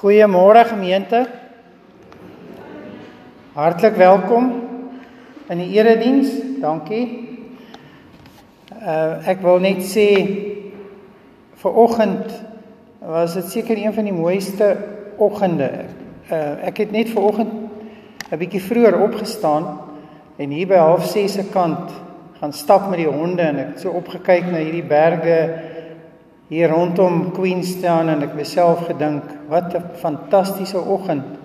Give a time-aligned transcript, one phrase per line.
[0.00, 1.26] Goeiemôre gemeente.
[3.52, 4.62] Hartlik welkom
[5.48, 6.30] in die erediens.
[6.56, 7.04] Dankie.
[8.80, 10.06] Uh ek wil net sê
[11.60, 12.32] vir oggend
[13.04, 14.70] was dit seker een van die mooiste
[15.20, 15.68] oggende.
[16.32, 17.52] Uh ek het net ver oggend
[18.32, 19.68] 'n bietjie vroeër opgestaan
[20.38, 21.92] en hier by 06:30 se kant
[22.40, 25.60] gaan stap met die honde en ek het so opgekyk na hierdie berge
[26.50, 31.38] hier rondom Queenstown en ek myself gedink wat 'n fantastiese oggend.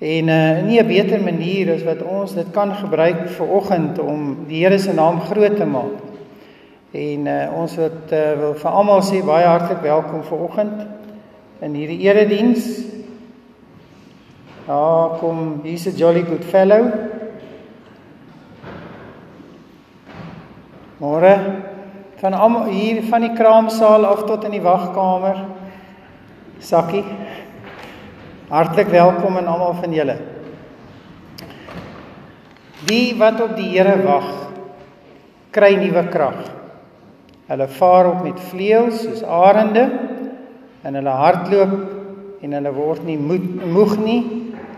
[0.00, 4.44] En uh nie 'n beter manier as wat ons dit kan gebruik vir oggend om
[4.48, 6.02] die Here se naam groot te maak.
[6.90, 10.86] En uh ons wat uh, wil vir almal sê baie hartlik welkom vir oggend
[11.60, 12.82] in hierdie erediens.
[14.66, 16.90] Ja, kom, hier's 'n jolly good fellow.
[20.98, 21.73] Môre
[22.24, 25.42] van almal hier van die kraamsaal af tot in die wagkamer.
[26.64, 27.02] Sakkie.
[28.48, 30.14] Hartlik welkom aan almal van julle.
[32.88, 34.30] Die wat op die Here wag,
[35.52, 36.40] kry nuwe krag.
[37.50, 39.84] Hulle vaar op met vleuels soos arende
[40.80, 41.76] en hulle hardloop
[42.40, 44.20] en hulle word nie moeg nie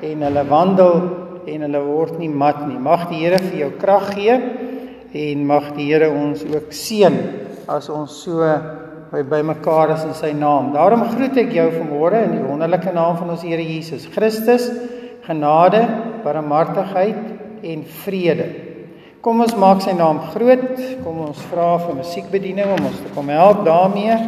[0.02, 0.98] en hulle wandel
[1.46, 2.74] en hulle word nie mat nie.
[2.74, 4.40] Mag die Here vir jou krag gee
[5.16, 7.16] en mag die Here ons ook seën
[7.72, 8.44] as ons so
[9.10, 10.72] by bymekaar is in sy naam.
[10.74, 14.68] Daarom groet ek jou vanmôre in die wonderlike naam van ons Here Jesus Christus.
[15.26, 15.82] Genade,
[16.22, 18.48] barmhartigheid en vrede.
[19.24, 20.76] Kom ons maak sy naam groot.
[21.02, 24.18] Kom ons vra vir musiekbediening om ons te kom help daarmee.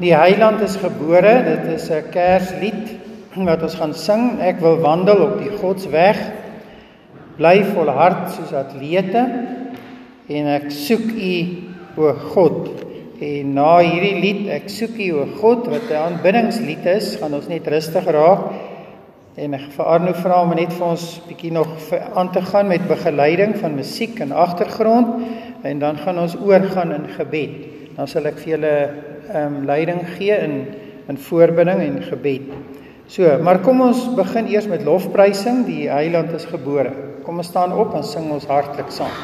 [0.00, 1.34] Die Heiland is gebore.
[1.48, 2.96] Dit is 'n Kerslied
[3.36, 4.40] wat ons gaan sing.
[4.40, 6.43] Ek wil wandel op die Godsweg.
[7.34, 9.22] Bly volhard soos atlete
[10.30, 11.38] en ek soek U
[11.98, 12.68] o God.
[13.24, 17.48] En na hierdie lied ek soek U o God wat 'n aanbiddingslied is, gaan ons
[17.48, 18.52] net rustig raak.
[19.36, 21.68] En ek vir Arno vra om net vir ons bietjie nog
[22.14, 25.08] aan te gaan met begeleiding van musiek en agtergrond
[25.62, 27.50] en dan gaan ons oorgaan in gebed.
[27.96, 28.76] Dan sal ek vir julle
[29.34, 30.66] ehm um, leiding gee in
[31.08, 32.46] in voorbidding en gebed.
[33.06, 35.66] So, maar kom ons begin eers met lofprysing.
[35.66, 37.13] Die Heiland is gebore.
[37.24, 39.14] Kom ons staan op en sing ons hartlik saam.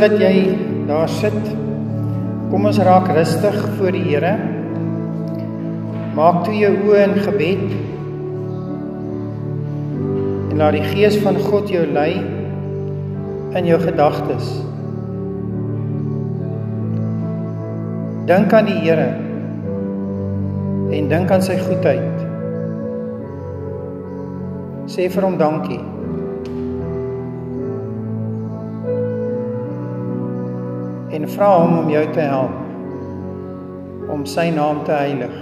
[0.00, 0.56] Wat jy
[0.88, 1.40] daar sit,
[2.48, 4.32] kom ons raak rustig voor die Here.
[6.16, 7.66] Maak toe jou oë in gebed.
[10.50, 12.14] En laat die Gees van God jou lei
[13.60, 14.48] in jou gedagtes.
[18.30, 19.10] Dink aan die Here
[20.96, 22.26] en dink aan sy goedheid.
[24.90, 25.82] Sê vir hom dankie.
[31.10, 35.34] En vra hom om jou te help om sy naam te heilig.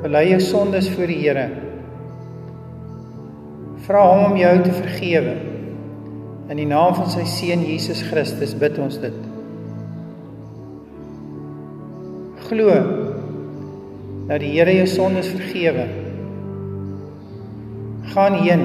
[0.00, 1.46] Bely jou sondes voor die Here.
[3.86, 5.36] Vra hom om jou te vergewe.
[6.50, 9.20] In die naam van sy seun Jesus Christus bid ons dit.
[12.48, 12.99] Glo
[14.30, 15.88] dat die Here jou sondes vergewe.
[18.12, 18.62] Gaan heen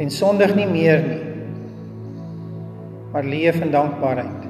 [0.00, 1.20] en sondig nie meer nie.
[3.12, 4.48] Maar leef in dankbaarheid.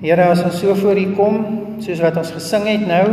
[0.00, 1.40] Here, as ons so voor U kom,
[1.80, 3.06] soos wat ons gesing het nou,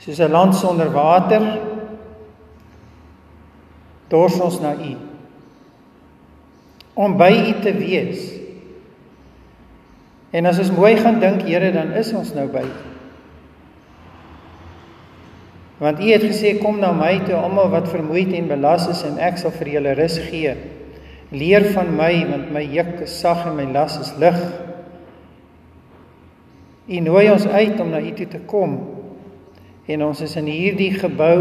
[0.00, 1.60] soos 'n land sonder water,
[4.08, 4.96] dors ons na U.
[6.94, 8.39] Om by U te wees.
[10.30, 12.78] En as ons mooi gaan dink, Here, dan is ons nou by U.
[15.80, 19.16] Want U het gesê kom na my toe almal wat vermoeid en belas is en
[19.16, 20.52] ek sal vir julle rus gee.
[21.32, 24.36] Leer van my want my juk is sag en my las is lig.
[26.90, 28.76] U nooi ons uit om na U toe te kom.
[29.88, 31.38] En ons is in hierdie gebou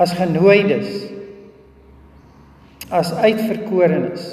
[0.00, 1.04] as genooides.
[2.90, 4.26] As uitverkorenes.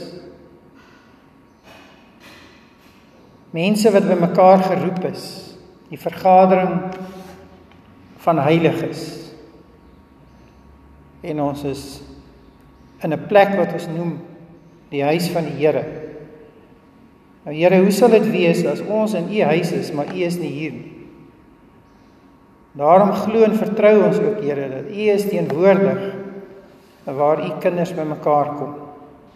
[3.51, 5.25] Mense wat bymekaar geroep is,
[5.91, 6.93] die vergadering
[8.23, 9.03] van heiliges.
[11.21, 12.01] En ons is
[13.03, 14.19] in 'n plek wat ons noem
[14.89, 15.83] die huis van die Here.
[17.43, 20.37] Nou Here, hoe sal dit wees as ons in u huis is, maar u is
[20.37, 20.91] nie hier nie?
[22.71, 26.13] Daarom glo en vertrou ons ook Here dat u is teenwoordig
[27.03, 28.75] waar u kinders bymekaar kom.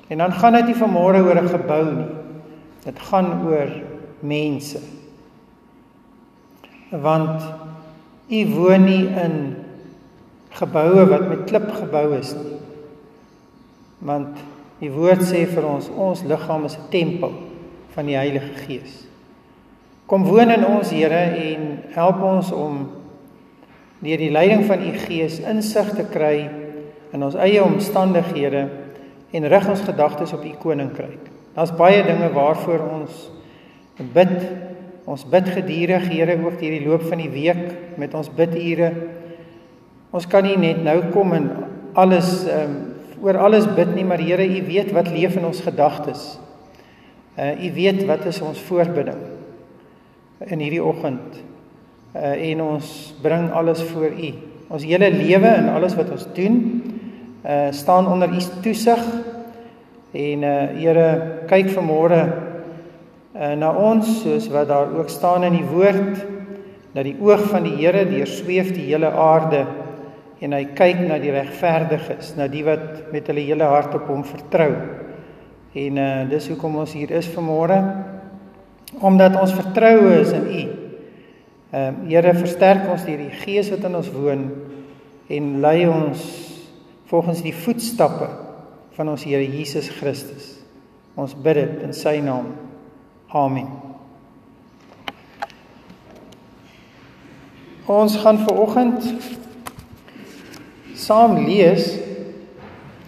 [0.08, 2.12] En dan gaan dit nie vanmôre oor 'n gebou nie.
[2.84, 3.70] Dit gaan oor
[4.28, 4.82] mense.
[6.90, 7.42] Want
[8.30, 9.56] u woon nie in
[10.56, 12.60] geboue wat met klip gebou is nie.
[14.06, 14.38] Want
[14.80, 17.34] die woord sê vir ons ons liggaam is 'n tempel
[17.96, 19.06] van die Heilige Gees.
[20.06, 22.90] Kom woon in ons Here en help ons om
[24.00, 26.50] deur die leiding van u Gees insig te kry
[27.12, 28.70] in ons eie omstandighede
[29.32, 31.32] en rig ons gedagtes op u koninkryk.
[31.56, 33.30] Daar's baie dinge waarvoor ons
[33.98, 34.34] bid.
[35.06, 38.90] Ons bid gedurig, Here, ook hierdie loop van die week met ons bidure.
[40.16, 41.50] Ons kan nie net nou kom en
[41.96, 42.84] alles ehm um,
[43.26, 46.36] oor alles bid nie, maar Here, U weet wat leef in ons gedagtes.
[47.38, 49.22] Uh U weet wat is ons voorbidding
[50.46, 51.40] in hierdie oggend.
[52.16, 54.34] Uh en ons bring alles voor U.
[54.68, 56.60] Ons hele lewe en alles wat ons doen,
[57.46, 59.02] uh staan onder U toesig.
[60.12, 61.08] En uh Here,
[61.48, 62.22] kyk vanmôre
[63.36, 66.22] uh na ons soos wat daar ook staan in die woord
[66.96, 69.66] dat die oog van die Here deursweef die hele aarde
[70.40, 74.24] en hy kyk na die regverdiges, na die wat met hulle hele hart op hom
[74.28, 74.72] vertrou.
[75.76, 77.80] En uh dis hoekom ons hier is vanmôre
[79.04, 80.64] omdat ons vertroue is in U.
[81.76, 84.46] Ehm uh, Here versterk ons deur die Gees wat in ons woon
[85.28, 86.22] en lei ons
[87.10, 88.30] volgens die voetstappe
[88.96, 90.54] van ons Here Jesus Christus.
[91.20, 92.65] Ons bid dit in sy naam.
[93.34, 93.68] Amen.
[97.86, 99.06] Ons gaan ver oggend
[100.94, 101.92] saam lees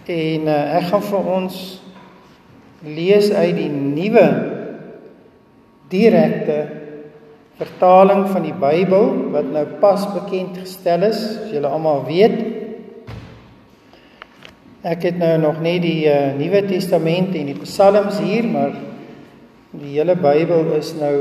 [0.06, 1.56] en uh, ek gaan vir ons
[2.86, 4.26] lees uit die nuwe
[5.90, 6.58] direkte
[7.58, 12.38] vertaling van die Bybel wat nou pas bekend gestel is, as julle almal weet.
[14.86, 18.76] Ek het nou nog nie die uh, Nuwe Testament en die Psalms hier, maar
[19.76, 21.16] die hele Bybel is nou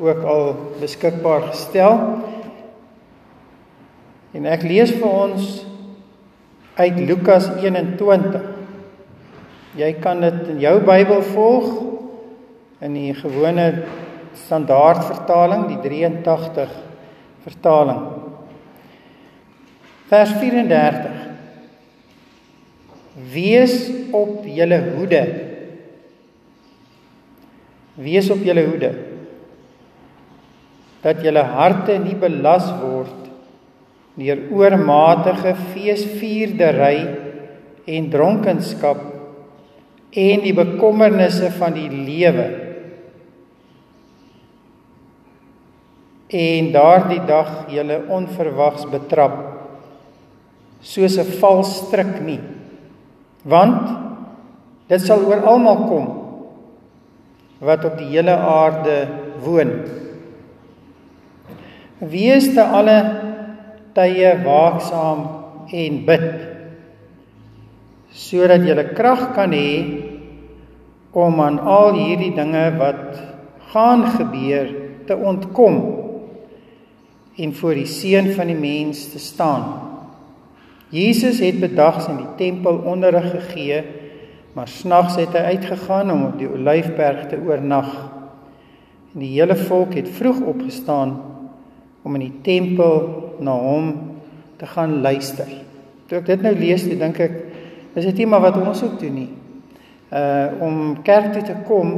[0.00, 1.98] ook al beskikbaar gestel.
[4.32, 5.50] En ek lees vir ons
[6.78, 8.48] uit Lukas 21.
[9.76, 11.68] Jy kan dit in jou Bybel volg
[12.82, 13.66] in die gewone
[14.36, 16.72] standaard vertaling, die 83
[17.44, 18.00] vertaling.
[20.08, 21.20] Vers 34.
[23.32, 23.76] Wees
[24.16, 25.22] op julle hoede.
[27.94, 28.92] Wees op julle hoede
[31.02, 33.22] dat julle harte nie belas word
[34.14, 36.98] deur oormatige feesvierdery
[37.90, 39.00] en dronkenskap
[40.12, 42.44] en die bekommernisse van die lewe.
[46.32, 49.38] En daardie dag julle onverwags betrap
[50.82, 52.40] soos 'n vals stryk nie.
[53.44, 53.90] Want
[54.88, 56.21] dit sal oor almal kom
[57.62, 58.96] wat op die hele aarde
[59.42, 59.70] woon.
[62.02, 62.98] Wees te alle
[63.94, 65.28] tye waaksaam
[65.70, 66.30] en bid
[68.12, 69.70] sodat jy krag kan hê
[71.16, 73.20] om aan al hierdie dinge wat
[73.72, 74.68] gaan gebeur
[75.08, 75.78] te ontkom
[77.36, 79.64] en voor die seun van die mens te staan.
[80.92, 83.80] Jesus het bedags in die tempel onderrig gegee,
[84.52, 87.88] maar snags het hy uitgegaan om op die Olyfberg te oornag.
[89.14, 91.16] En die hele volk het vroeg opgestaan
[92.02, 93.92] om in die tempel na hom
[94.60, 95.48] te gaan luister.
[96.08, 97.38] Toe ek dit nou lees, toe dink ek
[97.96, 99.30] is dit nie maar wat ons ook doen nie.
[100.12, 101.94] Uh om kerk toe te kom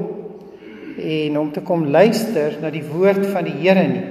[0.99, 4.05] en om te kom luister na die woord van die Here nie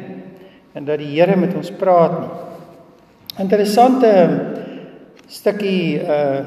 [0.73, 2.33] en dat die Here met ons praat nie.
[3.45, 4.11] Interessante
[5.31, 6.43] stukkie uh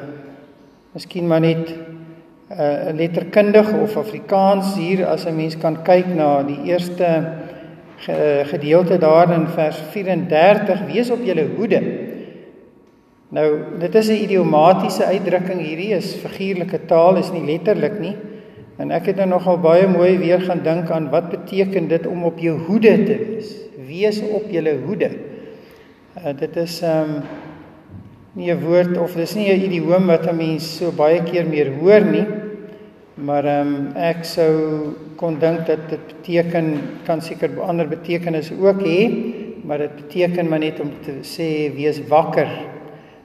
[0.97, 1.75] miskien maar net
[2.51, 7.33] uh letterkundig of Afrikaans hier as 'n mens kan kyk na die eerste
[8.45, 11.81] gedeelte daar in vers 34 wees op julle hoede.
[13.29, 18.15] Nou, dit is 'n idiomatiese uitdrukking hierdie is figuurlike taal is nie letterlik nie.
[18.79, 22.25] En ek het nou nogal baie mooi weer gaan dink aan wat beteken dit om
[22.25, 23.55] op jou hoede te wees.
[23.87, 25.11] Wees op julle hoede.
[26.17, 27.23] Uh, dit is um
[28.33, 31.73] nie 'n woord of dis nie 'n idioom wat 'n mens so baie keer meer
[31.81, 32.27] hoor nie.
[33.17, 34.53] Maar ehm um, ek sou
[35.17, 36.67] kon dink dat dit beteken
[37.07, 38.99] kan seker ander betekenisse ook hê,
[39.65, 42.51] maar dit beteken maar net om te sê wees wakker.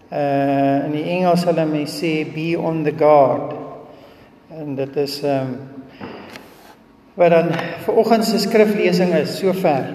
[0.08, 3.52] Uh in die Engels hulle mense sê be on the guard.
[4.62, 5.60] En dit is ehm um,
[7.20, 7.52] wat dan
[7.84, 9.92] vir oggend se skriflesing is sover.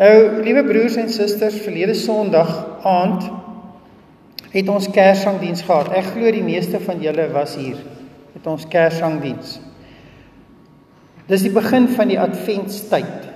[0.00, 3.28] Nou, liewe broers en susters, verlede Sondag aand
[4.54, 5.90] het ons Kerssangdiens gehad.
[5.98, 7.80] Ek glo die meeste van julle was hier
[8.34, 9.58] met ons Kerssangdiens.
[11.26, 13.30] Dis die begin van die Adventstyd.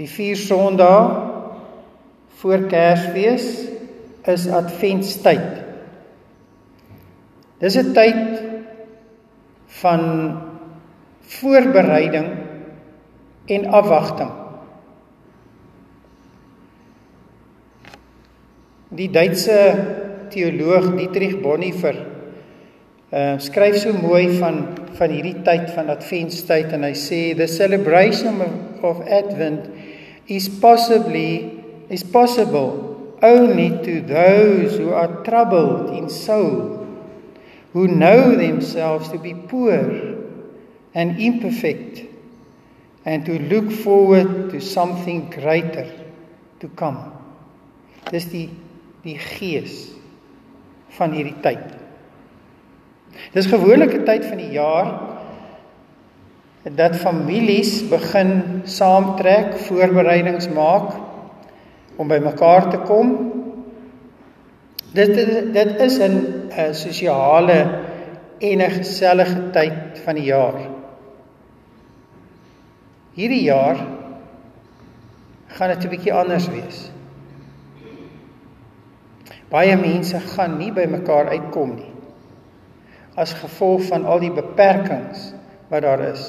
[0.00, 1.28] Die vier Sondae
[2.40, 3.46] voor Kersfees
[4.30, 5.60] is Adventstyd.
[7.60, 8.42] Dis 'n tyd
[9.82, 10.02] van
[11.20, 12.28] voorbereiding
[13.46, 14.39] en afwagting.
[18.90, 24.56] Die Duitse teoloog Dietrich Bonhoeffer uh, skryf so mooi van
[24.98, 28.56] van hierdie tyd van Adventstyd en hy sê the celebration of,
[28.88, 29.68] of Advent
[30.26, 32.72] is possibly is possible
[33.22, 36.82] only to those who are troubled in soul
[37.70, 39.86] who know themselves to be poor
[40.98, 42.02] and imperfect
[43.06, 45.86] and to look forward to something greater
[46.58, 46.98] to come.
[48.10, 48.48] Dis die
[49.02, 49.90] die gees
[50.96, 51.80] van hierdie tyd
[53.32, 54.88] Dis gewoonlik 'n tyd van die jaar
[56.62, 60.92] dat families begin saamtrek, voorbereidings maak
[61.96, 63.32] om by mekaar te kom.
[64.92, 65.14] Dit
[65.52, 66.14] dit is 'n
[66.72, 67.60] sosiale
[68.38, 70.58] en 'n gesellige tyd van die jaar.
[73.12, 73.76] Hierdie jaar
[75.46, 76.90] gaan dit 'n bietjie anders wees.
[79.50, 81.90] Baie mense gaan nie by mekaar uitkom nie
[83.18, 85.32] as gevolg van al die beperkings
[85.68, 86.22] wat daar is.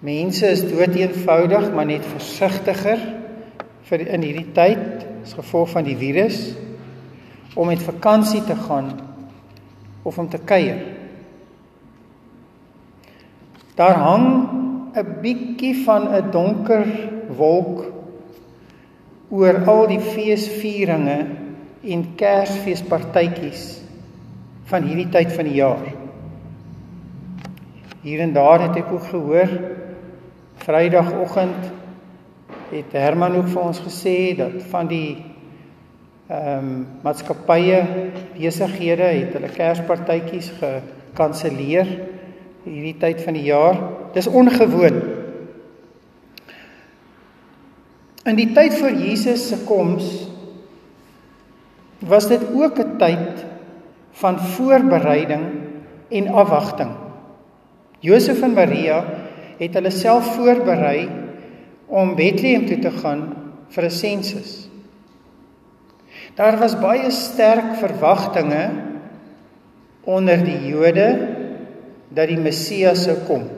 [0.00, 3.02] Mense is dood eenvoudig, maar net versigtiger
[3.90, 6.40] vir in hierdie tyd as gevolg van die virus
[7.58, 8.92] om met vakansie te gaan
[10.06, 10.80] of om te kuier.
[13.76, 14.26] Daar hang
[14.96, 16.86] 'n bietjie van 'n donker
[17.36, 17.99] wolk
[19.30, 21.18] oor al die feesvieringe
[21.80, 23.64] en Kersfeespartytjies
[24.70, 25.86] van hierdie tyd van die jaar.
[28.02, 29.54] Hier en daar het ek ook gehoor
[30.60, 31.70] Vrydagoggend
[32.70, 35.16] het Herman ook vir ons gesê dat van die
[36.30, 37.80] ehm um, maatskappye
[38.36, 41.88] besighede het hulle Kerspartytjies gekanselleer
[42.64, 43.80] hierdie tyd van die jaar.
[44.14, 45.00] Dis ongewoon.
[48.28, 50.08] In die tyd voor Jesus se koms
[52.04, 53.44] was dit ook 'n tyd
[54.12, 55.44] van voorbereiding
[56.08, 56.90] en afwagting.
[58.00, 59.04] Josef en Maria
[59.58, 61.08] het hulle self voorberei
[61.86, 63.22] om Bethlehem toe te gaan
[63.68, 64.68] vir 'n sensus.
[66.34, 68.70] Daar was baie sterk verwagtinge
[70.04, 71.28] onder die Jode
[72.08, 73.48] dat die Messias sou kom.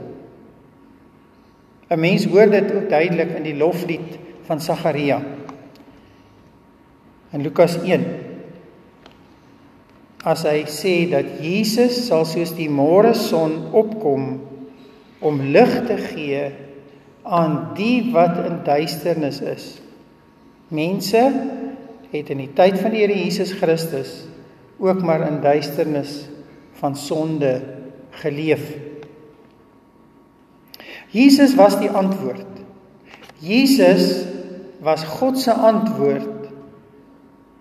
[1.91, 5.21] 'n Mens hoor dit ook duidelik in die loflied van Sagaria.
[7.33, 7.79] In Lukas
[10.23, 14.27] as hy sê dat Jesus sal soos die môre son opkom
[15.23, 16.45] om lig te gee
[17.23, 19.67] aan die wat in duisternis is.
[20.71, 21.23] Mense
[22.13, 24.23] het in die tyd van die Here Jesus Christus
[24.83, 26.25] ook maar in duisternis
[26.81, 27.53] van sonde
[28.23, 28.63] geleef.
[31.13, 32.47] Jesus was die antwoord.
[33.43, 34.25] Jesus
[34.83, 36.49] was God se antwoord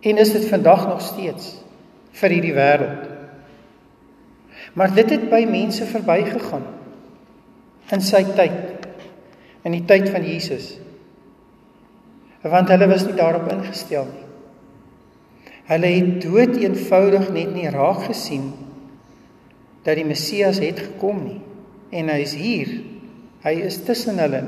[0.02, 1.54] en is dit vandag nog steeds
[2.18, 3.10] vir hierdie wêreld.
[4.74, 6.66] Maar dit het by mense verbygegaan
[7.94, 8.88] in sy tyd
[9.62, 10.74] in die tyd van Jesus.
[12.42, 14.26] Want hulle was nie daarop ingestel nie.
[15.70, 18.50] Hulle het dood eenvoudig net nie raak gesien
[19.86, 21.40] dat die Messias het gekom nie
[21.94, 22.74] en hy is hier.
[23.46, 24.42] Hy is tussen hulle.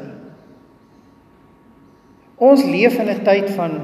[2.37, 3.81] Ons leef in 'n tyd van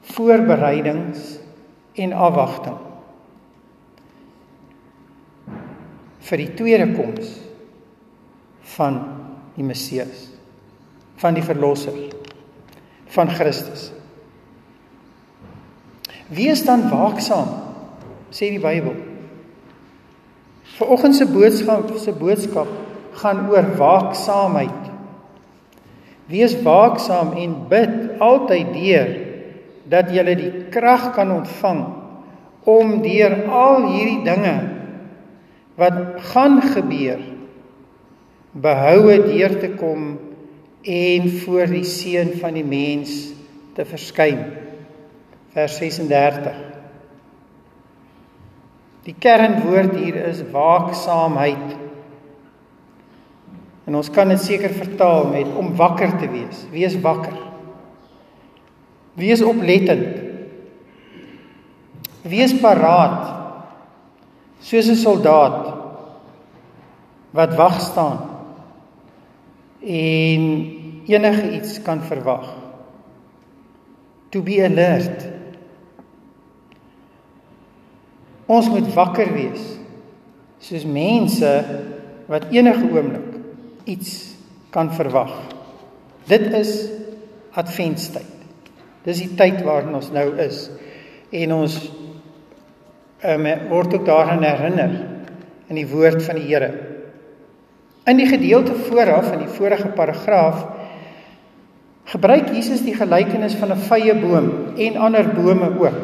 [0.00, 1.38] voorbereidings
[1.94, 2.86] en afwagting.
[6.26, 7.36] vir die tweede koms
[8.76, 8.98] van
[9.56, 10.26] die Messias
[11.16, 11.94] van die verlosser
[13.14, 13.86] van Christus.
[16.28, 17.54] Wees dan waaksaam
[18.34, 18.98] sê die Bybel.
[20.76, 22.68] Vanoggend se boodskap se boodskap
[23.22, 24.85] gaan oor waaksaamheid.
[26.26, 29.12] Wees waaksaam en bid altyd deur
[29.86, 31.84] dat jy die krag kan ontvang
[32.66, 34.56] om deur al hierdie dinge
[35.78, 35.98] wat
[36.32, 37.22] gaan gebeur
[38.56, 40.16] behoue deur te kom
[40.86, 43.12] en voor die seun van die mens
[43.76, 44.38] te verskyn.
[45.54, 46.62] Vers 36
[49.06, 51.85] Die kernwoord hier is waaksaamheid
[53.86, 57.36] en ons kan dit seker vertaal met om wakker te wees wees wakker
[59.16, 60.22] wees oplettend
[62.26, 63.34] wees paraat
[64.60, 65.74] soos 'n soldaat
[67.30, 68.18] wat wag staan
[69.86, 70.42] en
[71.06, 72.66] enige iets kan verwag.
[74.36, 75.24] to be alert.
[78.46, 79.62] Ons moet wakker wees
[80.66, 81.50] soos mense
[82.30, 83.25] wat enige oomblik
[83.86, 84.34] iets
[84.74, 85.32] kan verwag.
[86.26, 86.72] Dit is
[87.56, 88.32] adventstyd.
[89.06, 90.66] Dis die tyd waarin ons nou is
[91.30, 91.76] en ons
[93.26, 94.96] um, word ook daaraan herinner
[95.70, 96.70] in die woord van die Here.
[98.06, 100.66] In die gedeelte vooraf in die vorige paragraaf
[102.06, 106.02] gebruik Jesus die gelykenis van 'n vrye boom en ander bome ook.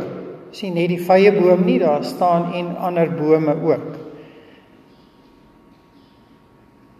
[0.50, 4.01] Sien net die vrye boom nie, daar staan en ander bome ook.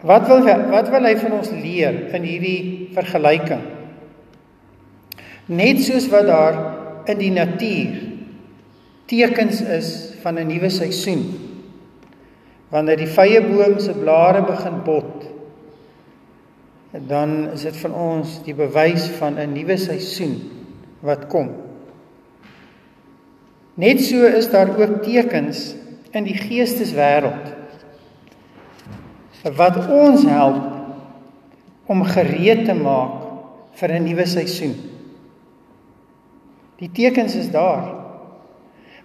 [0.03, 3.63] Wat wil wat wil hy van ons leer in hierdie vergelyking?
[5.47, 6.59] Net soos wat daar
[7.11, 8.01] in die natuur
[9.11, 9.89] tekens is
[10.23, 11.23] van 'n nuwe seisoen.
[12.71, 15.27] Wanneer die vrye boom se blare begin bot,
[16.93, 20.41] dan is dit vir ons die bewys van 'n nuwe seisoen
[21.01, 21.51] wat kom.
[23.75, 25.75] Net so is daar ook tekens
[26.13, 27.62] in die geesteswêreld
[29.43, 30.63] wat ons help
[31.91, 33.23] om gereed te maak
[33.75, 34.75] vir 'n nuwe seisoen.
[36.79, 37.95] Die tekens is daar.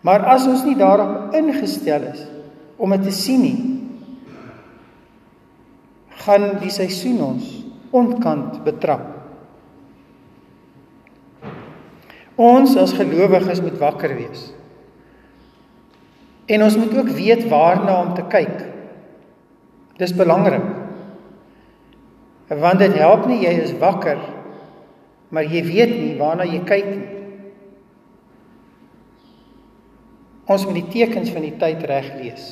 [0.02, 2.26] Maar as ons nie daarop ingestel is
[2.78, 3.60] om dit te sien nie,
[6.10, 9.06] gaan die seisoen ons ontkant betrap.
[12.38, 14.52] Ons as gelowiges moet wakker wees.
[16.46, 18.77] En ons moet ook weet waarna om te kyk.
[19.98, 20.66] Dis belangrik.
[22.48, 24.20] Want dit help nie jy is wakker
[25.30, 27.06] maar jy weet nie waarna jy kyk nie.
[30.48, 32.46] Ons moet die tekens van die tyd reg lees.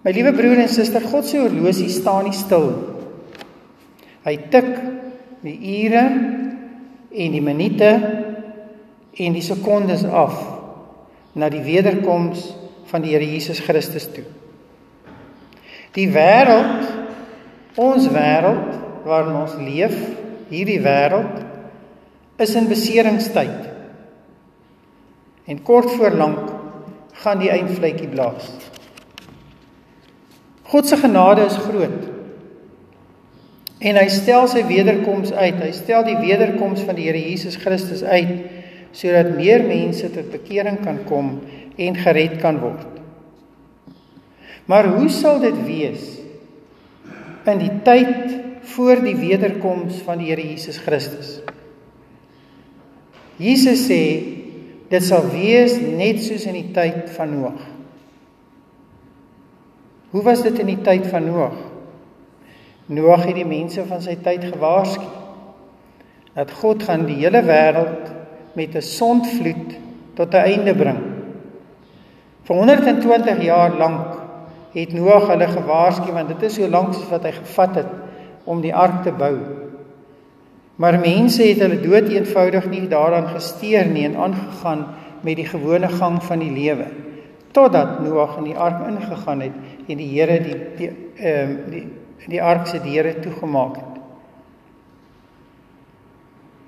[0.00, 2.70] My liewe broer en suster, God se horlosie staan nie stil.
[4.24, 4.70] Hy tik
[5.44, 6.02] die ure
[7.10, 7.90] en die minute
[9.20, 10.34] en die sekondes af
[11.38, 12.48] na die wederkoms
[12.90, 14.26] van die Here Jesus Christus toe.
[15.96, 16.86] Die wêreld,
[17.80, 19.96] ons wêreld waarin ons leef,
[20.50, 21.40] hierdie wêreld
[22.40, 23.68] is in beseringstyd.
[25.50, 26.52] En kort voor lank
[27.22, 28.46] gaan die eindvletjie blaas.
[30.70, 32.06] God se genade is groot.
[33.80, 35.58] En hy stel sy wederkoms uit.
[35.58, 38.58] Hy stel die wederkoms van die Here Jesus Christus uit
[38.90, 41.36] sodat meer mense tot bekering kan kom
[41.80, 42.98] en gered kan word.
[44.68, 46.04] Maar hoe sal dit wees
[47.48, 48.36] in die tyd
[48.74, 51.40] voor die wederkoms van die Here Jesus Christus?
[53.40, 54.04] Jesus sê
[54.90, 57.60] Dit sal wees net soos in die tyd van Noag.
[60.10, 61.54] Hoe was dit in die tyd van Noag?
[62.90, 65.06] Noag het die mense van sy tyd gewaarsku
[66.34, 68.10] dat God gaan die hele wêreld
[68.58, 69.78] met 'n sondvloed
[70.14, 71.09] tot 'n einde bring.
[72.50, 74.16] Vir 120 jaar lank
[74.74, 77.90] het Noag hulle gewaarsku want dit is so lank soos wat hy gevat het
[78.50, 79.36] om die ark te bou.
[80.82, 84.82] Maar mense het hulle dood eenvoudig nie daaraan gesteer nie en aangegaan
[85.22, 86.88] met die gewone gang van die lewe
[87.54, 90.88] totdat Noag in die ark ingegaan het en die Here die die
[91.22, 94.02] ehm die, die, die ark se deure toegemaak het.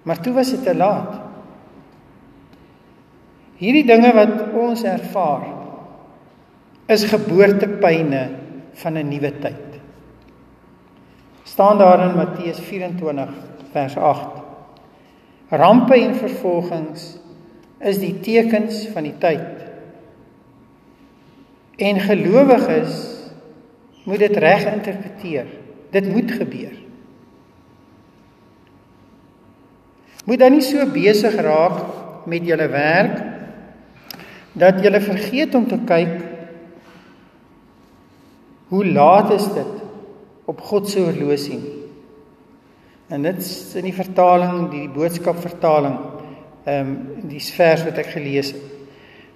[0.07, 1.18] Maar toe was dit te laat.
[3.59, 5.62] Hierdie dinge wat ons ervaar
[6.92, 8.22] is geboortepyne
[8.83, 9.70] van 'n nuwe tyd.
[11.42, 13.28] staan daar in Matteus 24
[13.72, 14.40] vers 8.
[15.48, 17.18] Rampe en vervolgings
[17.78, 19.66] is die tekens van die tyd.
[21.76, 22.94] En gelowiges
[24.05, 25.46] moet dit reg interpreteer.
[25.90, 26.76] Dit moet gebeur.
[30.24, 31.83] Moet dan nie so besig raak
[32.26, 33.22] met julle werk
[34.52, 36.32] dat julle vergeet om te kyk
[38.73, 39.81] hoe laat is dit
[40.49, 41.61] op God se horlosie.
[43.13, 45.99] En dit is in die vertaling, die boodskap vertaling,
[46.65, 48.69] ehm um, die vers wat ek gelees het.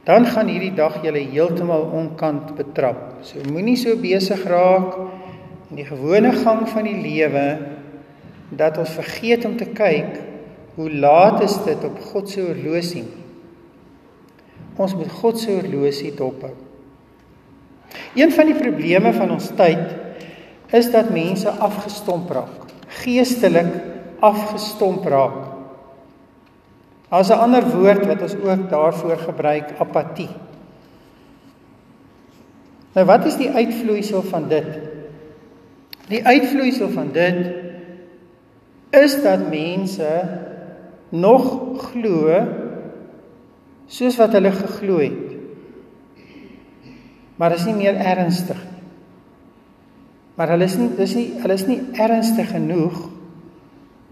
[0.06, 3.18] Dan gaan hierdie dag julle heeltemal onkant betrap.
[3.26, 4.94] So moenie so besig raak
[5.68, 7.46] in die gewone gang van die lewe
[8.56, 10.20] dat ons vergeet om te kyk
[10.76, 13.04] hoe laat is dit op God se horlosie.
[14.76, 16.54] Ons moet God se horlosie dophou.
[18.14, 19.78] Een van die probleme van ons tyd
[20.70, 22.66] is dat mense afgestomp raak
[23.02, 23.72] geestelik
[24.24, 25.54] afgestomp raak.
[27.08, 30.28] Daar's 'n ander woord wat ons ook daarvoor gebruik, apatie.
[32.92, 34.78] Nou wat is die uitvloeisel van dit?
[36.08, 37.46] Die uitvloeisel van dit
[38.90, 40.40] is dat mense
[41.08, 42.46] nog glo
[43.86, 45.25] soos wat hulle geglo het.
[47.36, 48.76] Maar is nie meer ernstig nie.
[50.36, 52.96] Maar hulle is nie dis nie hulle is nie ernstig genoeg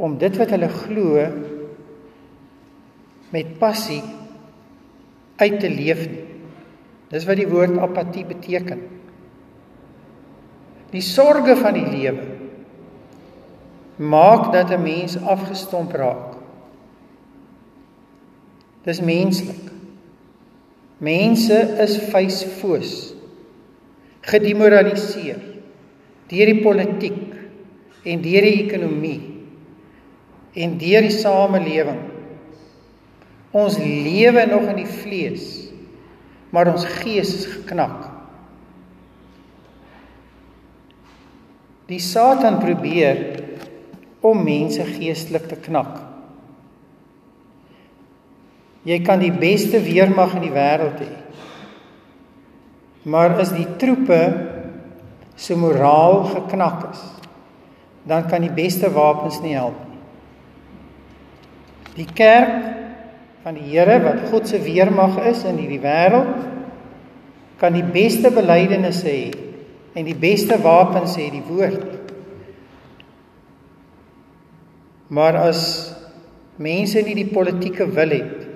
[0.00, 1.24] om dit wat hulle glo
[3.34, 4.00] met passie
[5.36, 6.24] uit te leef nie.
[7.12, 8.80] Dis wat die woord apatie beteken.
[10.94, 12.30] Die sorges van die lewe
[13.94, 16.34] maak dat 'n mens afgestomp raak.
[18.82, 19.70] Dis menslik.
[20.98, 23.13] Mense is vuisfoos.
[24.24, 25.42] Gedemoraliseer
[26.30, 27.20] deur die politiek
[28.08, 29.20] en deur die ekonomie
[30.54, 32.00] en deur die samelewing.
[33.54, 35.46] Ons lewe nog in die vlees,
[36.54, 38.08] maar ons gees is geknak.
[41.90, 43.20] Die Satan probeer
[44.24, 45.98] om mense geestelik te knak.
[48.88, 51.12] Jy kan die beste weermag in die wêreld hê.
[53.04, 54.20] Maar as die troepe
[55.36, 57.02] se moraal geknak is,
[58.08, 60.00] dan kan die beste wapens nie help nie.
[61.94, 62.54] Die kerk
[63.44, 66.50] van die Here wat God se weermag is in hierdie wêreld
[67.60, 69.26] kan die beste belydenisse hê
[69.94, 71.84] en die beste wapens hê die woord.
[75.14, 75.60] Maar as
[76.56, 78.48] mense nie die politieke wil het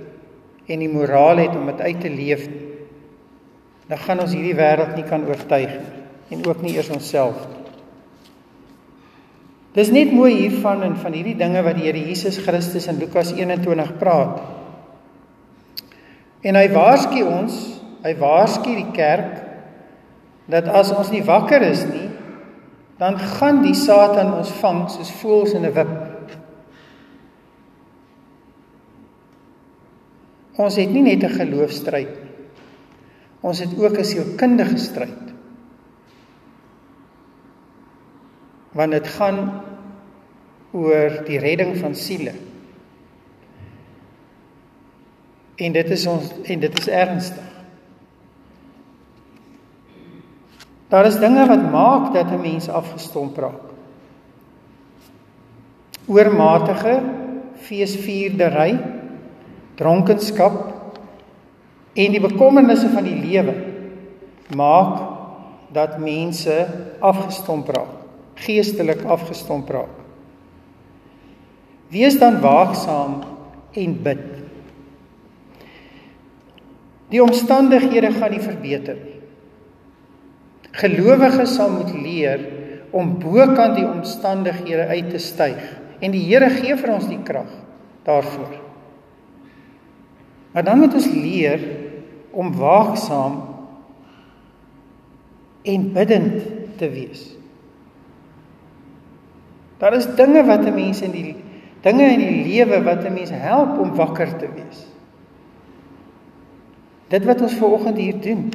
[0.68, 2.48] en die moraal het om dit uit te leef,
[3.88, 7.58] dan gaan ons hierdie wêreld nie kan oortuig nie en ook nie eers onsself nie.
[9.78, 13.30] Dis net mooi hiervan en van hierdie dinge wat die Here Jesus Christus in Lukas
[13.36, 14.40] 21 praat.
[16.42, 17.56] En hy waarsku ons,
[18.02, 19.44] hy waarsku die kerk
[20.48, 22.08] dat as ons nie wakker is nie,
[22.98, 25.96] dan gaan die Satan ons vang soos voëls in 'n wip.
[30.58, 32.27] Ons het nie net 'n geloofstryd nie.
[33.40, 35.32] Ons het ook 'n sielkundige stryd.
[38.72, 39.62] Want dit gaan
[40.70, 42.32] oor die redding van siele.
[45.56, 47.44] En dit is ons en dit is ernstig.
[50.88, 53.66] Daar is dinge wat maak dat 'n mens afgestomp raak.
[56.06, 57.02] Oormatige
[57.54, 58.80] feesvierdery,
[59.74, 60.77] dronkenskap
[61.98, 63.54] en die bekommernisse van die lewe
[64.56, 65.00] maak
[65.74, 66.54] dat mense
[67.04, 67.94] afgestomp raak,
[68.40, 69.96] geestelik afgestomp raak.
[71.92, 73.18] Wees dan waaksaam
[73.76, 74.24] en bid.
[77.08, 79.16] Die omstandighede gaan nie verbeter nie.
[80.78, 82.44] Gelowiges sal moet leer
[82.94, 85.60] om bokant die omstandighede uit te styg
[85.98, 87.50] en die Here gee vir ons die krag
[88.06, 88.52] daarvoor.
[90.52, 91.64] Maar dan moet ons leer
[92.30, 93.42] om waaksaam
[95.62, 96.42] en bidend
[96.76, 97.36] te wees.
[99.78, 101.36] Daar is dinge wat 'n mens in die
[101.80, 104.86] dinge in die lewe wat 'n mens help om wakker te wees.
[107.08, 108.50] Dit wat ons ver oggend hier doen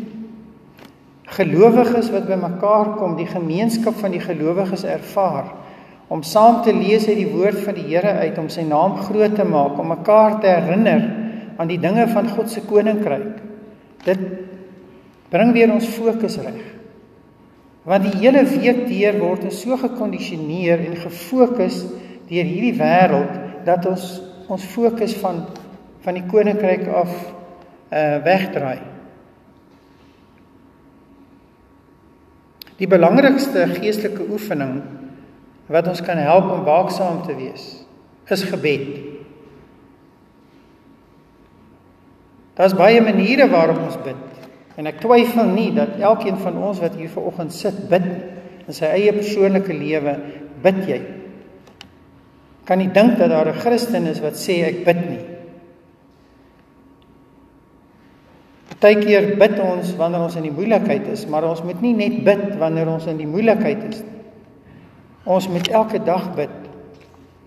[1.34, 5.54] gelowiges wat bymekaar kom, die gemeenskap van die gelowiges ervaar
[6.14, 9.36] om saam te lees uit die woord van die Here uit om sy naam groot
[9.36, 11.08] te maak, om mekaar te herinner
[11.58, 13.53] aan die dinge van God se koninkryk.
[14.04, 14.20] Dit
[15.32, 16.62] bring weer ons fokus reg.
[17.84, 21.82] Want die hele week deur word ons so gekondisioneer en gefokus
[22.30, 24.08] deur hierdie wêreld dat ons
[24.52, 25.46] ons fokus van
[26.04, 27.12] van die koninkryk af
[27.94, 28.82] uh wegdraai.
[32.76, 34.82] Die belangrikste geestelike oefening
[35.72, 37.64] wat ons kan help om waaksaam te wees,
[38.28, 39.13] is gebed.
[42.58, 44.20] Daar's baie maniere waarop ons bid.
[44.78, 48.06] En ek twyfel nie dat elkeen van ons wat hier vanoggend sit, bid
[48.68, 50.16] in sy eie persoonlike lewe,
[50.64, 51.00] bid jy.
[52.66, 55.26] Kan nie dink dat daar 'n Christen is wat sê ek bid nie.
[58.70, 62.58] Partykeer bid ons wanneer ons in die moeilikheid is, maar ons moet nie net bid
[62.58, 64.14] wanneer ons in die moeilikheid is nie.
[65.24, 66.52] Ons moet elke dag bid.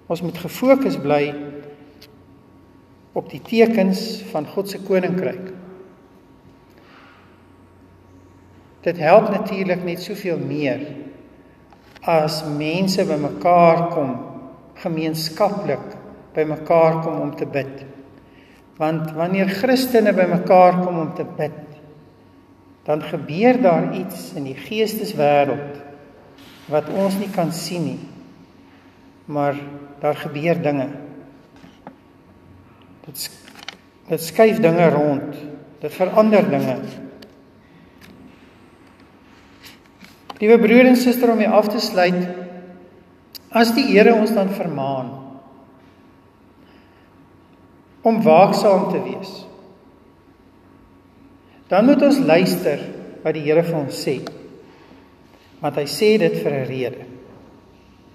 [0.09, 1.35] Ons moet gefokus bly
[3.17, 5.53] op die tekens van God se koninkryk.
[8.87, 10.85] Dit help natuurlik net soveel meer
[12.07, 14.13] as mense bymekaar kom,
[14.79, 15.95] gemeenskaplik
[16.37, 17.83] bymekaar kom om te bid.
[18.77, 21.63] Want wanneer Christene bymekaar kom om te bid,
[22.87, 25.81] dan gebeur daar iets in die geesteswêreld
[26.71, 28.03] wat ons nie kan sien nie.
[29.27, 29.55] maar
[29.99, 30.89] daar gebeur dinge.
[33.07, 33.31] Dit
[34.07, 35.35] dit skuif dinge rond.
[35.83, 36.77] Dit verander dinge.
[40.39, 42.27] Liewe broer en suster om jy af te sluit,
[43.57, 45.15] as die Here ons dan vermaan
[48.07, 49.31] om waaksaam te wees.
[51.67, 52.85] Dan moet ons luister
[53.25, 54.21] wat die Here vir ons sê.
[55.59, 57.07] Want hy sê dit vir 'n rede.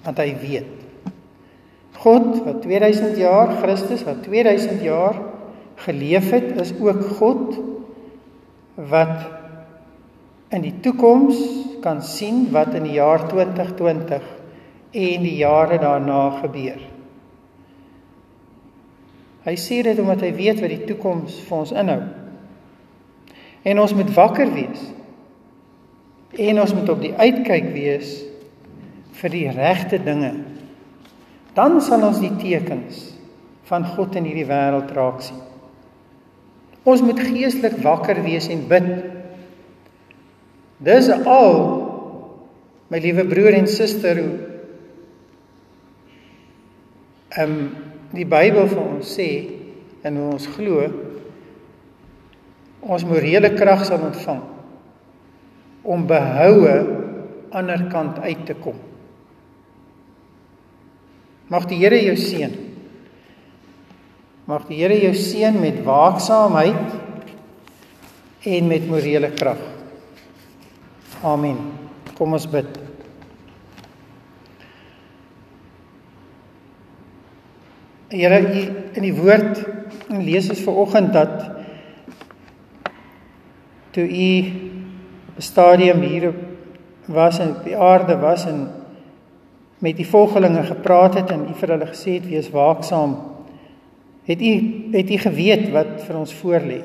[0.05, 0.80] Want hy weet.
[2.01, 5.19] God wat 2000 jaar Christus wat 2000 jaar
[5.85, 7.59] geleef het, is ook God
[8.75, 9.27] wat
[10.49, 11.37] in die toekoms
[11.81, 14.25] kan sien wat in die jaar 2020
[14.91, 16.81] en die jare daarna gebeur.
[19.41, 22.01] Hy sê dit omdat hy weet wat die toekoms vir ons inhou.
[23.65, 24.83] En ons moet wakker wees.
[26.37, 28.19] En ons moet op die uitkyk wees
[29.21, 30.33] vir die regte dinge.
[31.55, 33.07] Dan sal ons die tekens
[33.67, 35.39] van God in hierdie wêreld raak sien.
[36.87, 38.87] Ons moet geestelik wakker wees en bid.
[40.81, 41.59] Dis al
[42.91, 44.33] my liewe broer en suster hoe
[47.31, 47.69] ehm um,
[48.11, 49.27] die Bybel vir ons sê
[50.03, 50.81] en hoe ons glo
[52.81, 54.41] ons morele krag sal ontvang
[55.95, 56.73] om behoue
[57.55, 58.75] ander kant uit te kom.
[61.51, 62.53] Mag die Here jou seën.
[64.47, 66.93] Mag die Here jou seën met waaksaamheid
[68.47, 69.59] en met morele krag.
[71.27, 71.57] Amen.
[72.15, 72.79] Kom ons bid.
[78.11, 78.63] Here, u
[78.95, 79.59] in die woord
[80.11, 81.35] lees ons ver oggend dat
[83.91, 84.31] toe u
[85.31, 86.33] op 'n stadium hier
[87.07, 88.80] was en op die aarde was en
[89.81, 93.15] met die volgelinge gepraat het en u vir hulle gesê het wees waaksaam
[94.29, 94.53] het u
[94.91, 96.81] het u geweet wat vir ons voorlê?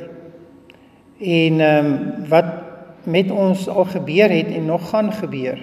[1.21, 2.55] En ehm um, wat
[3.05, 5.59] met ons al gebeur het en nog gaan gebeur?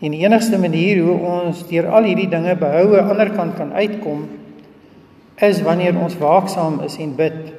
[0.00, 3.56] En die enigste manier hoe ons deur al hierdie dinge behoue aan die ander kant
[3.56, 4.28] kan uitkom
[5.36, 7.52] is wanneer ons waaksaam is en bid.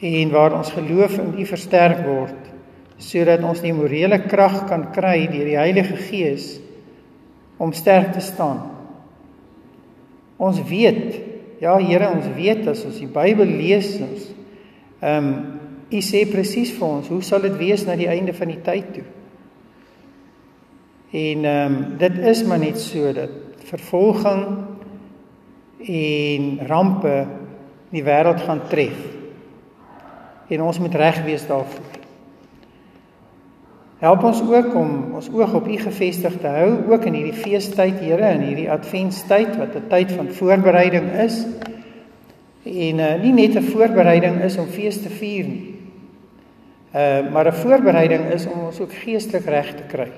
[0.00, 2.41] En waar ons geloof in U versterk word
[3.02, 6.54] sodat ons die morele krag kan kry deur die Heilige Gees
[7.58, 8.62] om sterk te staan.
[10.42, 11.18] Ons weet,
[11.62, 14.30] ja Here, ons weet as ons die Bybel lees ons
[15.02, 15.34] ehm um,
[15.92, 18.94] U sê presies vir ons, hoe sal dit wees na die einde van die tyd
[18.94, 19.04] toe?
[21.12, 24.46] En ehm um, dit is maar net so dat vervolging
[25.92, 27.16] en rampe
[27.92, 28.96] die wêreld gaan tref.
[30.48, 32.01] En ons moet reg wees daarvoor.
[34.02, 38.00] Help ons ook om ons oog op U gefestig te hou ook in hierdie feestyd,
[38.02, 41.46] Here, in hierdie adventstyd wat 'n tyd van voorbereiding is.
[42.66, 45.74] En uh, nie net 'n voorbereiding is om fees te vier nie.
[46.94, 50.10] Uh maar 'n voorbereiding is om ons ook geestelik reg te kry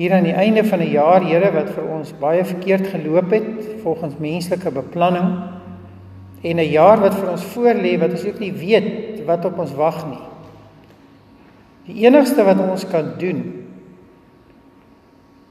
[0.00, 3.68] hier aan die einde van 'n jaar, Here, wat vir ons baie verkeerd geloop het
[3.82, 5.42] volgens menslike beplanning
[6.42, 9.74] en 'n jaar wat vir ons voorlê wat ons ook nie weet wat op ons
[9.74, 10.29] wag nie.
[11.90, 13.42] Die enigste wat ons kan doen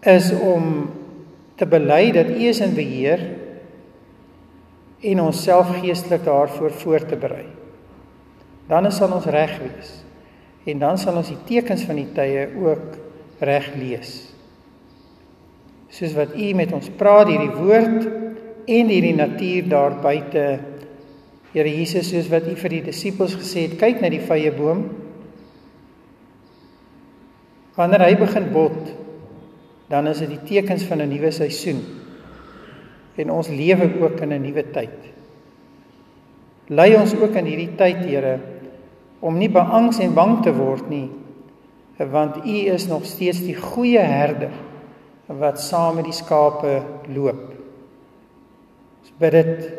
[0.07, 0.87] is om
[1.59, 3.25] te bely dat U is in beheer
[5.03, 7.45] en onsself geestelik daarvoor voor te berei.
[8.71, 9.93] Dan sal ons reg wees.
[10.69, 12.99] En dan sal ons die tekens van die tye ook
[13.43, 14.29] reg lees
[15.89, 18.05] soos wat u met ons praat hierdie woord
[18.69, 20.49] en hierdie natuur daar buite
[21.49, 24.83] Here Jesus soos wat u vir die disippels gesê het kyk na die vrye boom
[27.79, 28.91] wanneer hy begin bot
[29.89, 31.79] dan is dit die tekens van 'n nuwe seisoen
[33.15, 34.99] en ons lewe ook in 'n nuwe tyd
[36.67, 38.39] lei ons ook in hierdie tyd Here
[39.19, 41.09] om nie beangs en bang te word nie
[41.97, 44.51] want u is nog steeds die goeie herder
[45.27, 46.81] wat saam met die skape
[47.13, 47.51] loop.
[49.01, 49.69] Ons bid dit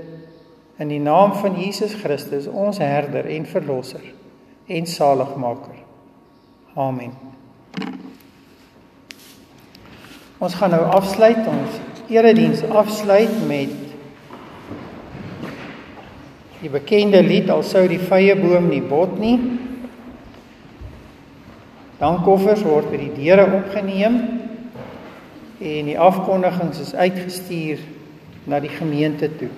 [0.80, 4.04] in die naam van Jesus Christus, ons herder en verlosser
[4.70, 5.82] en saligmaker.
[6.74, 7.29] Amen.
[10.40, 11.74] Ons gaan nou afsluit ons
[12.08, 13.74] erediens afsluit met
[16.62, 19.36] die bekende lied al sou die vrye boom nie bot nie.
[22.00, 24.16] Dan koffers word by die deure opgeneem
[25.60, 27.84] en die afkondigings is uitgestuur
[28.48, 29.52] na die gemeente toe.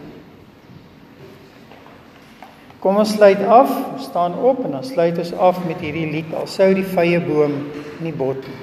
[2.83, 6.35] Kom ons sluit af, ons staan op en dan sluit ons af met hierdie lied
[6.35, 7.55] al sou die vrye boom
[8.03, 8.62] nie bot nie.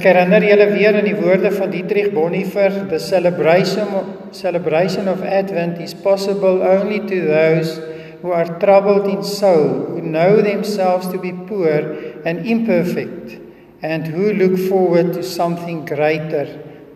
[0.00, 3.90] Ek herinner julle weer aan die woorde van Dietrich Bonhoeffer, the celebration
[4.32, 7.76] celebration of Advent is possible only to those
[8.22, 11.92] who are troubled in soul, who know themselves to be poor
[12.24, 13.36] and imperfect
[13.82, 16.46] and who look forward to something greater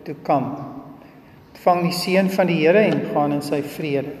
[0.05, 0.55] to come.
[1.61, 4.15] Vang die seën van die Here en gaan in sy vrede.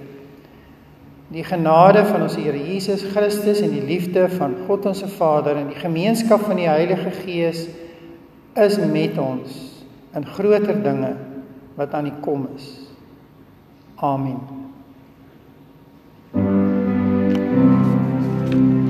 [1.33, 5.73] Die genade van ons Here Jesus Christus en die liefde van God ons Vader en
[5.73, 7.65] die gemeenskap van die Heilige Gees
[8.55, 9.55] is met ons
[10.15, 11.15] in groter dinge
[11.75, 12.69] wat aan die kom is.
[13.95, 14.39] Amen.
[16.35, 16.49] thank
[18.53, 18.84] you